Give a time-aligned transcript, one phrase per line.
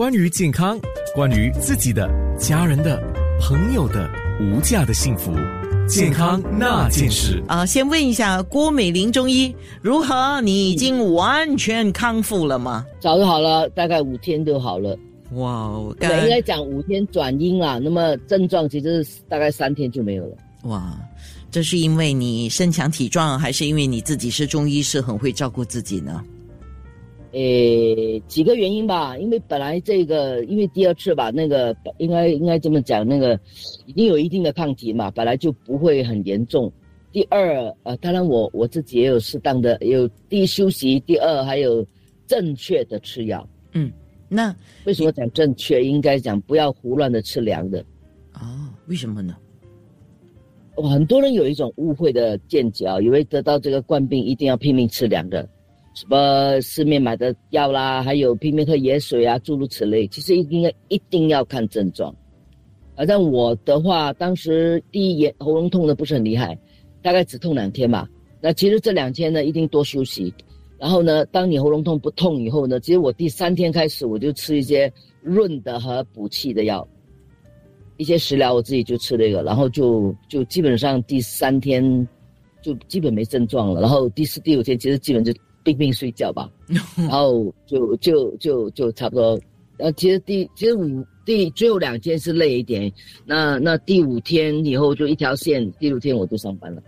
[0.00, 0.80] 关于健康，
[1.14, 2.98] 关于自己的、家人的、
[3.38, 5.30] 朋友的无价的幸福，
[5.86, 10.40] 健康那件事啊，先问一下郭美玲中医如何？
[10.40, 12.86] 你已经完全康复了吗？
[12.98, 14.98] 早就好了，大概五天就好了。
[15.32, 15.70] 哇，
[16.00, 17.78] 对，应该讲五天转阴啦。
[17.78, 20.36] 那么症状其实大概三天就没有了。
[20.62, 20.98] 哇，
[21.50, 26.24] 这是因为你身强体壮，还是因为你自己是中医是，很会照顾自己呢？
[27.32, 29.16] 诶，几个原因吧。
[29.18, 33.38] 因为本来这个，因为第二次吧，那个应该应该这么讲，那个
[33.86, 36.72] 已经有一定的抗体嘛，本来就不会很严重。
[37.12, 41.86] 第二，呃，当然我我自己也有适当的，有第一休息，第二还有
[42.26, 43.48] 正确的吃药。
[43.72, 43.90] 嗯。
[44.32, 44.54] 那
[44.84, 45.84] 为什么讲正确？
[45.84, 47.80] 应该讲不要胡乱的吃凉的。
[48.34, 49.36] 哦，为什么呢？
[50.76, 55.46] 很多人有一种误会的见解啊，以为得到这个冠病一定要拼命吃凉的，
[55.94, 60.06] 什么市面买的药啦，还有拼命喝盐水啊，诸如此类。
[60.08, 62.14] 其实一定要一定要看症状。
[62.96, 66.56] 而像我的话，当时第一眼喉咙痛的不是很厉害，
[67.02, 68.08] 大概只痛两天吧。
[68.40, 70.32] 那其实这两天呢，一定多休息。
[70.78, 76.86] 然后呢，当你喉咙痛不痛以后呢，其实我第三天开始我就吃一些润的和补气的药，
[77.98, 82.08] 一些食疗我自己就吃那个，然后就就基本上第三天
[82.62, 86.50] 就基本没症状了，然后第四、第五天其实基本就病病睡觉吧，
[86.96, 89.40] 然后就就就就差不多，
[89.78, 92.92] 呃，其实第其实五第最后两天是累一点，
[93.24, 96.82] 那那第五天以后就一条线，第六天我就上班了。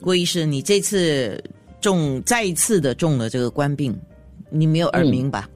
[0.00, 1.42] 郭医师，你这次。
[1.82, 3.92] 中再一次的中了这个官病，
[4.50, 5.50] 你没有耳鸣吧？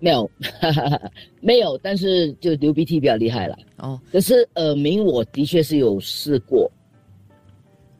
[0.00, 0.28] 没有
[0.60, 1.00] 哈哈，
[1.40, 3.56] 没有，但是就流鼻涕比较厉害了。
[3.76, 6.68] 哦，可是耳鸣我的确是有试过，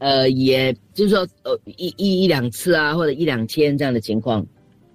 [0.05, 4.47] 呃，也就是说，呃，一一一两次啊，或者一两天这样的情况。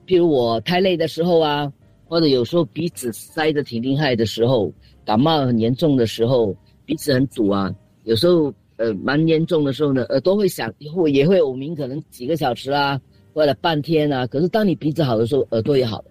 [0.06, 1.72] 譬如我太累的时候啊，
[2.08, 4.72] 或者有时候鼻子塞的挺厉害的时候，
[5.04, 8.54] 感冒很严重的时候，鼻子很堵啊，有时候。
[8.82, 12.98] 呃，蛮严重的时候呢，耳朵会响，会也会耳鸣，可能几个小时啊，
[13.34, 14.26] 或者半天啊。
[14.26, 16.06] 可是当你鼻子好的时候，耳朵也好了。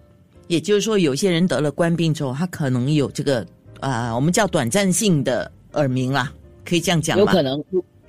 [0.49, 3.43] 也就是说，有些人得了冠病之后，他可能有这个
[3.79, 6.31] 啊，我们叫短暂性的耳鸣啦，
[6.63, 7.23] 可以这样讲吗？
[7.23, 7.59] 有可能，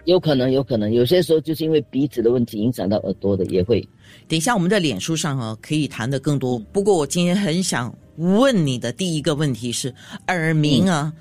[0.05, 3.81] 有可能，有可能，有些时候就是因为鼻子的问题影响到耳朵的，也会。
[4.27, 6.59] 等一下，我们在脸书上啊，可以谈的更多。
[6.73, 9.95] 不过我今天很想问你的第一个问题是
[10.27, 11.13] 耳鸣啊。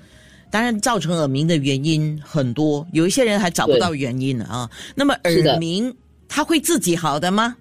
[0.50, 4.68] 当然，造成耳鸣的原因很多，有一些人还找不到原因呢啊。
[4.96, 5.94] 那么耳鸣，
[6.26, 7.56] 它会自己好的吗？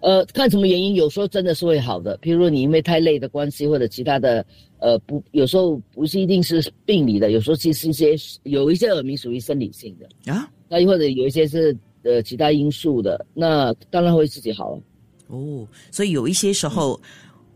[0.00, 2.16] 呃，看什么原因，有时候真的是会好的。
[2.18, 4.44] 譬如你因为太累的关系，或者其他的，
[4.78, 8.14] 呃，不，有时候不是一定是病理的，有时候其实一些
[8.44, 14.80] 有一些耳鸣属于生理性的啊，那或者有一些是呃其他因素的，那当然会自己好。
[15.28, 17.00] 哦，所以有一些时候。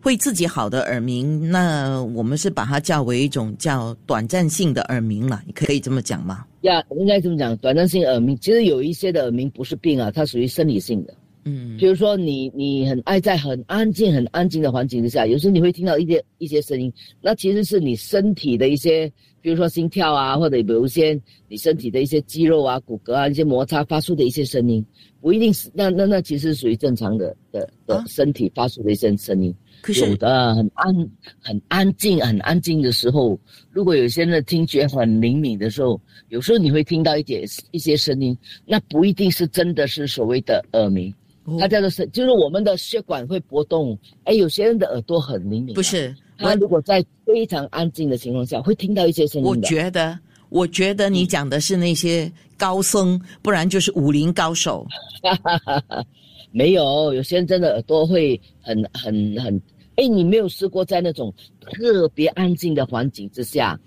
[0.04, 6.44] 会自己好的耳鸣，那我们是把它叫为一种叫短暂性的耳鸣了，你可以这么讲吗？
[6.62, 11.14] 呀，应该这么讲，短暂性耳鸣，其实有一些的耳鸣不是病啊，它属于生理性的。
[11.44, 19.10] 嗯，比如说你你很爱在很安静很安静的环境之下，有时候你会听到一些一些声音，那其实是你身体的一些，
[19.40, 24.84] 比如说心跳啊，或者有一些你身体的一些肌肉啊、骨骼啊一些摩擦发出的一些声音，
[25.20, 29.54] 不一定是那那那其实属于正常的的的身体发出的一些声音。
[30.00, 30.94] 有的很安
[31.40, 33.36] 很安静很安静的时候，
[33.72, 37.42] 如果有些人的听觉很灵敏的时候，有时候你会听到一点
[37.72, 41.12] 一些声音，那不一定是真的是所谓的耳鸣，
[41.58, 43.98] 它叫做是就是我们的血管会波动。
[44.24, 49.46] 哎，有些人的耳朵很灵敏，不是他如果在非常安静的情况下，会听到一些声音。
[49.46, 54.86] 我觉得，我觉得你讲的是那些高僧，不然就是武林高手。
[56.52, 59.60] 没有，有些人真的耳朵会很很很。
[59.96, 63.78] 哎，你没有试过在那种特别安静的环境之下，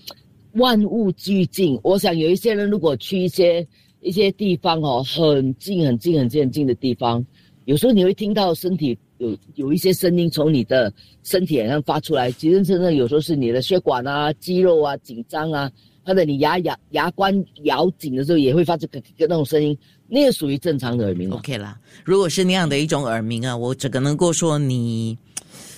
[0.53, 1.79] 万物俱静。
[1.83, 3.67] 我想有一些人如果去一些
[4.01, 7.25] 一些地方哦，很近、很近、很近、很近的地方，
[7.65, 10.91] 有时候你会听到身体有有一些声音从你的
[11.23, 12.31] 身体上发出来。
[12.31, 15.71] 其实真的有时候是你的血管啊、肌肉啊紧张啊，
[16.03, 21.29] 或者你牙牙牙关咬紧的时候也会发出个个那种声音，那个属于正常的耳鸣。
[21.31, 25.17] OK 啦，如果是那样的一种耳鸣啊，我只能够说你。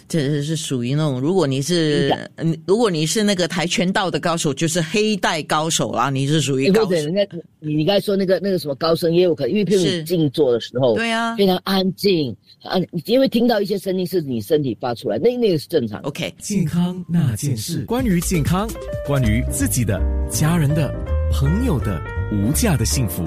[0.08, 6.10] 这是属于那种，如果你是，嗯，如果你是那个跆拳道的高手，就是黑带高手啦。
[6.10, 6.90] 你是属于高手。
[6.90, 7.28] 对，人家
[7.60, 16.00] 你你刚才说那个那个什么高声也有可能，因为譬如你静坐的时候，对啊，非常安静，啊，因为听到一些声音是你身体发出来，那那个是正常。
[16.02, 18.70] OK，健康那件事，关于健康，
[19.06, 20.94] 关于自己的、家人的、
[21.34, 22.02] 朋友的
[22.32, 23.24] 无价的幸福。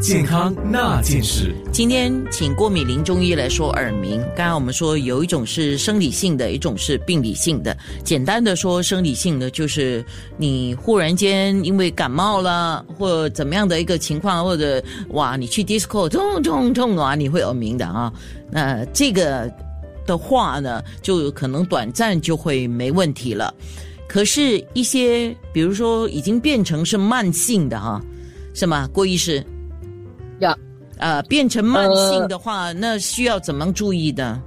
[0.00, 1.52] 健康那件事。
[1.72, 4.20] 今天请郭美玲中医来说耳鸣。
[4.36, 7.76] 刚刚我们说有一种是生理性的，一种是病理性的。
[8.04, 10.04] 简单的说，生理性的就是
[10.36, 18.12] 你忽然间因为感冒了，或怎么样的一个情况，或者哇，你去 disco 痛痛痛啊，你会耳鸣的啊。
[18.50, 19.52] 那这个
[20.06, 23.52] 的话呢，就可能短暂就会没问题了。
[24.08, 28.00] 可是，一些比如说已经变成是慢性的哈，
[28.54, 28.88] 是吗？
[28.92, 29.44] 郭医师？
[30.40, 30.56] 呀，
[30.98, 34.40] 呃，变成慢性的话，那需要怎么注意的？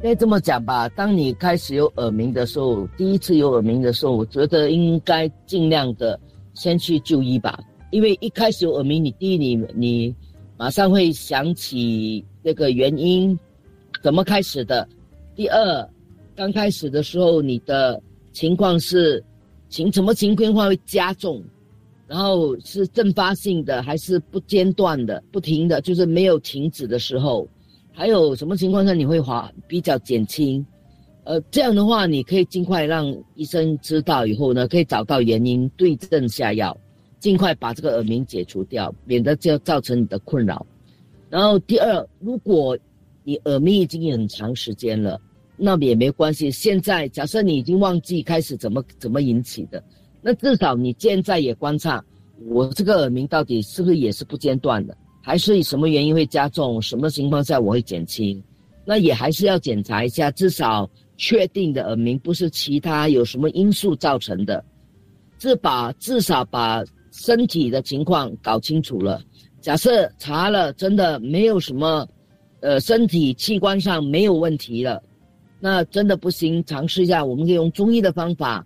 [0.00, 6.18] 应该这么讲吧，当你开始有耳鸣的时候，第一次有耳鸣的时候，我觉得应该尽量的
[6.54, 7.58] 先去就医吧，
[7.90, 10.14] 因为一开始有耳鸣，你第一你你
[10.56, 13.36] 马上会想起那个原因
[14.00, 14.88] 怎么开始的，
[15.34, 15.88] 第二
[16.36, 18.00] 刚开始的时候你的
[18.32, 19.22] 情况是
[19.68, 21.42] 情什么情况会加重。
[22.08, 27.46] 然后是阵发性的还是不间断的、不停的，就是没有停止的时候，
[27.92, 30.64] 还有什么情况下你会滑比较减轻？
[31.24, 36.74] 呃，这样的话你可以尽快让医生知道以后呢，可以找到原因，对症下药，
[37.20, 40.64] 尽快把这个耳鸣解除掉，免得就造成你的困扰。
[41.28, 42.78] 然后第二，如果
[43.22, 45.20] 你耳鸣已经很长时间了，
[45.58, 46.50] 那也没关系。
[46.50, 49.84] 现在假设你已经忘记开始怎么怎么引起的。
[50.28, 52.04] 那至少你现在也观察，
[52.50, 56.82] 我这个耳鸣到底是不是也是不间断的，还是什么原因会加重？
[56.82, 58.38] 什么情况下我会减轻？
[58.84, 60.86] 那也还是要检查一下，至少
[61.16, 64.62] 确定的耳鸣不是其他有什么因素造成的，
[65.38, 69.22] 至把至少把身体的情况搞清楚了。
[69.62, 72.06] 假设查了真的没有什么，
[72.60, 75.02] 呃，身体器官上没有问题了，
[75.58, 78.62] 那真的不行，尝试一下，我们可以用中医的方法。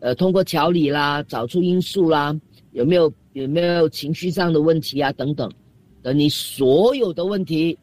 [0.00, 2.38] 呃，通过调理啦，找出因素啦，
[2.72, 5.10] 有没有有没有情绪上的问题啊？
[5.12, 5.50] 等等，
[6.02, 7.76] 等你所有的问题，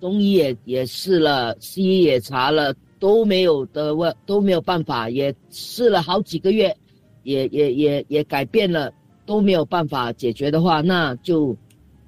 [0.00, 6.76] 中医也也试了，西医也查了，都没有的问都没有办法，也试了好几个月，
[7.22, 8.92] 也也也也改变了，
[9.24, 11.56] 都没有办法解决的话，那就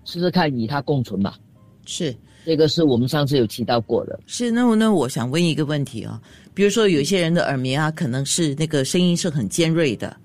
[0.05, 1.39] 试试看与它共存吧。
[1.87, 2.15] 是。
[2.49, 4.19] 这个是我们上次有提到过的。
[4.27, 6.19] 是，那我那我想问一个问题啊，
[6.55, 10.17] 比如说有些人的耳鸣啊，可能是那个声音是很尖锐的，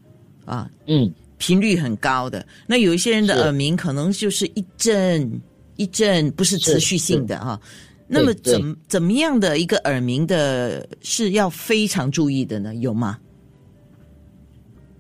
[0.46, 2.46] 啊，嗯，频率很高的。
[2.66, 5.30] 那有一些人的耳鸣可能就是一阵
[5.76, 7.60] 一阵，不是持续性的啊。
[8.08, 12.74] 那么怎怎么样的一个耳鸣的是要非常注意的呢？
[12.76, 13.20] 有吗？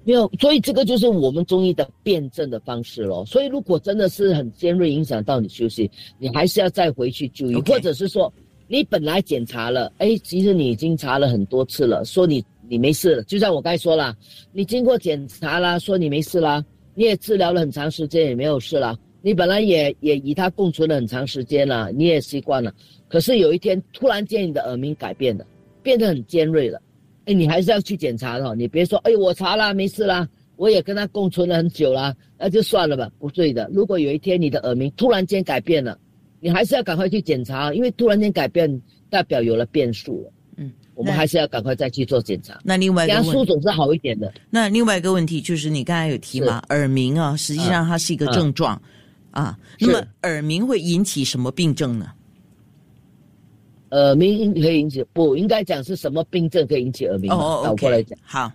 [0.06, 3.26] 没有，所以这个就是我们中医的辩证的方式咯。
[3.26, 5.90] 所以如果真的是很尖锐，影响到你休息，
[6.20, 8.32] 你还是要再回去就医，或者是说
[8.68, 13.24] 你本来检查了，哎，其实你已经查了很多次了，说你你没事了。
[13.24, 14.14] 就像我刚才说了，
[14.52, 16.64] 你经过检查啦，说你没事啦，
[16.96, 22.74] 你也治疗了很长时间也没有事啦，你本来也也与它共存了很长时间了，你也习惯了，
[23.08, 25.46] 可是有一天突然间你的耳鸣改变了，
[25.82, 26.82] 变得很尖锐了。
[27.25, 33.70] 哎，你还是要去检查的，你别说，哎，我查了没事啦，我也跟他共存了很久啦，那就算了吧，不对的。
[33.74, 35.98] 如果有一天你的耳鸣突然间改变了，
[36.40, 40.34] 你还是要赶快去检查，因为突然间改变代表有了变数了。
[40.58, 42.60] 嗯，我们还是要赶快再去做检查。
[42.64, 44.31] 那另外，压缩总是好一点的。
[44.50, 48.80] 那另外一个问题就是你刚才有提嘛，耳鸣啊，实际上它是一个症状
[49.31, 49.58] 啊。
[49.80, 52.12] 那么耳鸣会引起什么病症呢？
[53.94, 57.31] 耳鸣可以引起不应该讲是什么病症可以引起耳鸣？
[57.31, 58.52] 哦倒过来讲，好，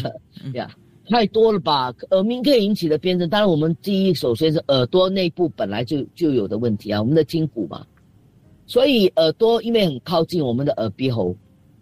[0.52, 0.70] 呀，
[1.08, 1.90] 太多了吧？
[2.10, 7.86] 耳鸣可以引起的病症，当然我们第一首先是耳朵内部本来就就有的问题啊，我们的筋骨嘛，
[8.66, 11.34] 所以耳朵因为很靠近我们的耳鼻喉，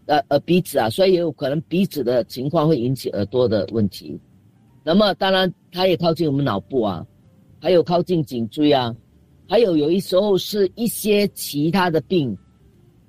[0.07, 4.17] 呃耳鼻子啊，所以也有可能鼻子的情况会引起耳朵的问题。
[4.85, 7.05] 那么当然它也靠近我们脑部啊，
[7.61, 8.95] 还有靠近颈椎啊，
[9.49, 12.39] 还有有一时候是一些其他的病。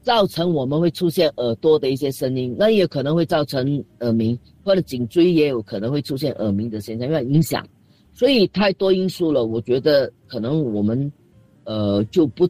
[0.03, 7.63] 造成我们会出现耳朵的一些声音，那也可能会造成耳鸣，或者颈椎也有可能会出现耳鸣的现象，因为影响，
[8.13, 9.45] 所以太多因素了。
[9.45, 11.11] 我觉得可能我们，
[11.65, 12.49] 呃，就不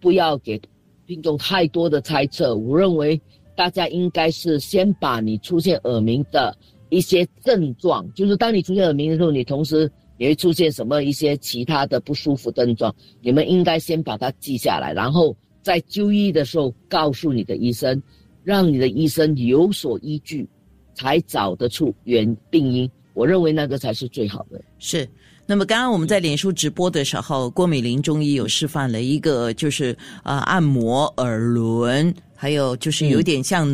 [0.00, 0.60] 不要给
[1.06, 2.54] 听众太多的猜测。
[2.54, 3.20] 我认为
[3.56, 6.56] 大家应该是先把你出现耳鸣的
[6.88, 15.36] 一些症状，就是当你出现耳鸣的时候，你同时也会出现什么一些其他的不舒服症状，你们应该先把它记下来，然后。
[15.62, 18.02] 在就医的时候，告诉你的医生，
[18.44, 20.48] 让你的医生有所依据，
[20.94, 22.90] 才找得出原病因。
[23.14, 24.60] 我认为那个才是最好的。
[24.78, 25.08] 是。
[25.44, 33.68] 那么刚刚我们在脸书直播的时候，郭美玲中医有示范了一个，就是啊，按摩耳轮，还有就是有点像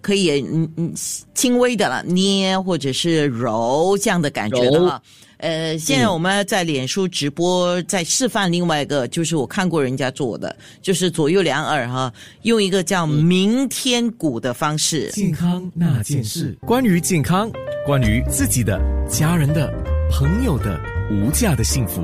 [0.00, 0.94] 可以嗯嗯
[1.34, 5.02] 轻微的了捏或者是揉这样的感觉的哈。
[5.38, 15.10] 呃，现在我们在脸书直播在示范另外一个，就是我看过人家做的，就是左右两耳哈，用一个叫明天鼓的方式。
[15.12, 17.50] 健康那件事，关于健康，
[17.86, 18.78] 关于自己的、
[19.08, 19.72] 家人的、
[20.10, 20.78] 朋友的
[21.10, 22.02] 无价的幸福，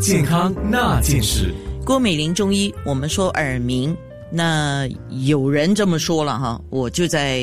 [0.00, 1.54] 健康那件事。
[1.84, 3.96] 郭美玲中医，我们说耳鸣。
[4.34, 7.42] 那有人这么说了哈，我就在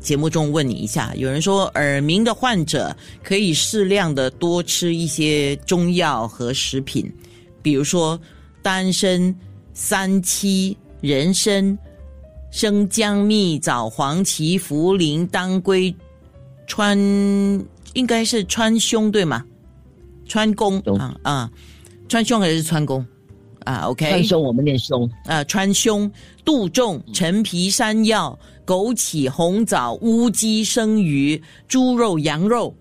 [0.00, 1.12] 节目中问你一下。
[1.16, 7.12] 有人说耳鸣的患者可以适量的多吃一些中药和食品，
[7.60, 8.16] 比如说
[8.62, 9.34] 丹参、
[9.74, 11.76] 三七、人参、
[12.52, 15.92] 生姜、蜜枣、黄芪、茯苓、当归、
[16.68, 16.96] 川，
[17.94, 19.44] 应该是川芎对吗？
[20.28, 21.50] 川芎啊啊，
[22.08, 23.04] 川芎还是川芎？
[23.68, 26.10] 啊，OK，川芎我们念芎啊，川芎、
[26.42, 32.74] 杜仲、陈皮、山药、枸杞、红枣、乌鸡、生鱼、猪肉、羊肉，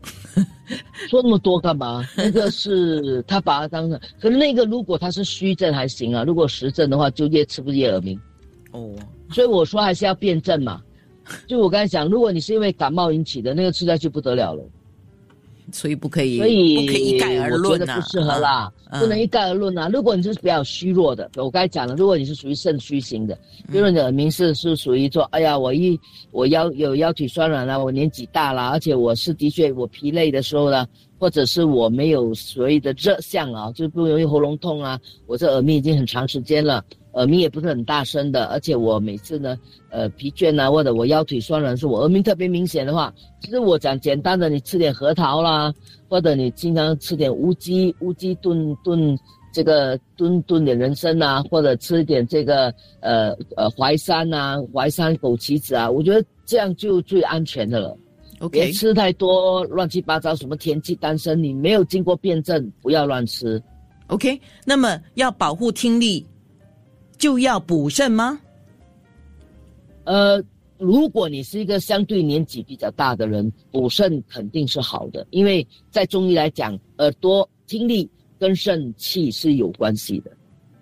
[1.10, 2.02] 说那么多干嘛？
[2.16, 8.18] 那个是他把它当成， 可是那个如果他是虚症还行啊，如果实症的话，就越吃不越耳鸣。
[8.72, 8.90] 哦，
[9.30, 10.80] 所以我说还是要辩证嘛。
[11.46, 14.64] 就我刚才讲，如果你是因为感冒引起的，那个吃下去不得了了。
[15.72, 19.88] 所以不可以，所以不可以一概而论啊，不适合啦，不能一概而论啊。
[19.92, 23.38] 如果你是比较虚弱的，我刚才讲了，如果你是属于肾虚型的，
[23.70, 25.98] 比如你的耳鸣是是属于说，哎呀，我一
[26.30, 30.86] 我腰有腰腿酸软了，我年纪大了，而且我是的确我疲累的时候呢，
[31.20, 36.82] 或者是我没有所谓的热象啊，就不容易喉咙痛啊，我这耳鸣已经很长时间了。
[37.12, 39.58] 耳鸣也不是很大声的，而且我每次呢，
[39.90, 45.74] 呃，疲倦啊，或者我腰腿酸软，是我耳鸣特别明显的话，其实我讲简单的，你吃点核桃啦，
[46.08, 49.18] 或者你经常吃点乌鸡，乌鸡炖炖
[49.52, 57.98] 这个炖炖点人参啊，或者吃一点这个呃呃淮山啊，淮山枸杞子啊，我觉得这样就最安全的了。
[58.40, 63.62] OK，别吃太多乱七八糟什么田气丹参，你没有经过辩证，不要乱吃。
[64.08, 66.26] OK，那么要保护听力。
[67.18, 68.40] 就要补肾吗？
[70.04, 70.42] 呃，
[70.78, 80.30] 如果你是一个相对年纪比较大的人，补肾肯定是好的，因为在中医来讲，耳朵听力跟肾气是有关系的，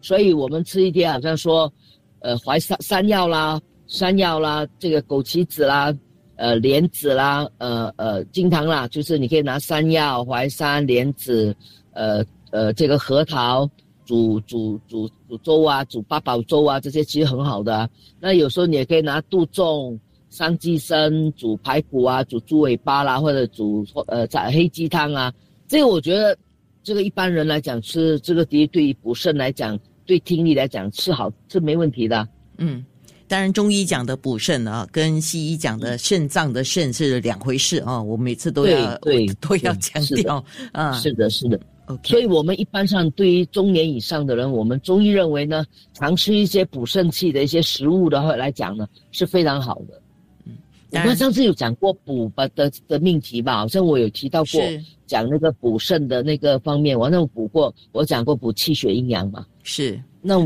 [0.00, 1.72] 所以我们吃一点，好像说，
[2.20, 5.92] 呃，淮山山药啦、山药啦、这个枸杞子啦、
[6.38, 11.54] 呃莲子啦、呃呃金汤啦，就是你可以拿山药、淮山、莲子，
[11.92, 13.68] 呃呃这个核桃。
[14.08, 17.86] 煮煮煮煮粥啊，煮八宝粥啊，这些其实很好的。
[18.18, 25.30] 那有时候你也可以拿杜仲、桑寄生煮排骨啊，煮猪尾巴啦，或者煮呃在黑鸡汤啊。
[25.66, 26.34] 这个我觉得，
[26.82, 32.26] 这个一般人来讲吃这个，的对于补肾来讲，对听力来讲是好，是没问题的。
[32.56, 32.82] 嗯，
[33.28, 38.02] 当然中医讲的补肾啊，跟西医讲的肾脏的肾是两回事啊。
[38.02, 40.42] 我每次都要对都要强调
[40.72, 41.60] 啊，是的，是的。
[41.86, 50.00] OK 所以，我们一般上对于中年以上的人，我们中医认为呢，常吃一些补肾气的一些食物的话来讲呢，是非常好的。
[50.44, 50.56] 嗯，
[50.90, 53.56] 我们上次有讲过补吧的的命题吧？
[53.56, 54.60] 好像我有提到过
[55.06, 59.46] 讲那个补肾的那个方面，我那补过，我讲过补气血阴阳嘛。
[59.62, 60.38] 是，那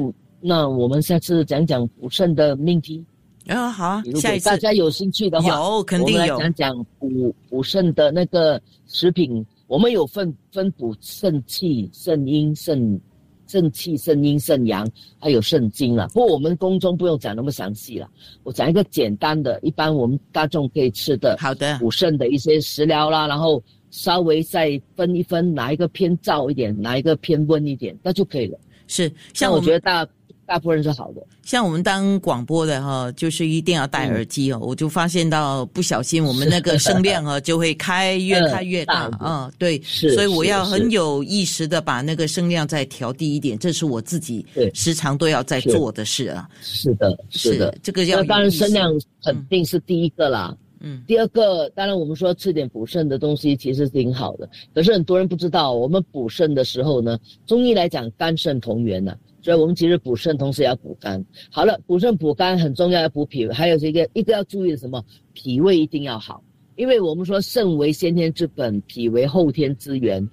[0.44, 3.04] 那我们下次讲讲补肾的命题
[3.46, 9.44] 啊，好，下一次大家有兴趣的话，有肯定有讲讲补补肾的那个食品。
[9.68, 13.00] 我们有分分补肾气、肾阴、肾
[13.46, 14.86] 肾气、肾阴、肾阳，
[15.18, 16.08] 还有肾精了。
[16.08, 18.08] 不过我们宫中不用讲那么详细了，
[18.42, 28.58] 我讲一个简单的，一般我们大众可以吃的，好的补肾的一些食疗啦，然后稍微再分一分，哪一个偏燥一点，哪一个偏温一点，那就可以了。
[28.86, 30.06] 是，像我觉得大。
[30.44, 34.58] 大部分人是好的，像我们当广播的哈，就是一定要戴耳机哦。
[34.60, 39.50] 我就发现到不小心，我们那个声量啊 就会开越开越大啊。
[39.58, 44.44] 对，所以我要很有意识的把那个声量再调低一点，这是我自己
[44.74, 46.48] 时常都要在做的事啊。
[46.60, 48.92] 是的，是的，这个要当然声量
[49.24, 50.54] 肯定是第一个啦。
[50.80, 59.16] 嗯，第二个当然我们说吃点补肾的东西其实挺好的，可是很多人不知道，我们补肾的时候呢，中医来讲肝肾同源呢。
[59.42, 61.22] 所以我们其实补肾，同时也要补肝。
[61.50, 63.52] 好了，补肾补肝很重要，要补脾胃。
[63.52, 65.04] 还有这个一个要注意的什么？
[65.32, 66.42] 脾胃一定要好，
[66.76, 70.26] 因为我们说肾为先天之本，脾为后天之源。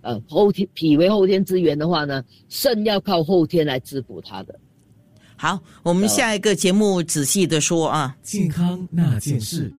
[0.00, 4.58] 呃，后天脾为后天之源的话呢，肾要靠后天来滋补它的。
[5.36, 9.74] 好，我们下一个节目仔细的说啊，健康那件事。